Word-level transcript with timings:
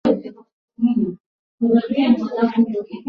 Teknologia 1.57 2.05
imekua 2.07 2.29
sana 2.29 2.51
tangu 2.51 2.69
zamani. 2.71 2.85